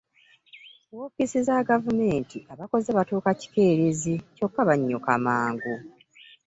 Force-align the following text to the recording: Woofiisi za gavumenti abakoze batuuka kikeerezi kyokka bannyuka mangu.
Woofiisi 0.95 1.39
za 1.47 1.57
gavumenti 1.69 2.37
abakoze 2.53 2.89
batuuka 2.97 3.31
kikeerezi 3.39 4.13
kyokka 4.37 4.61
bannyuka 4.67 5.11
mangu. 5.25 5.75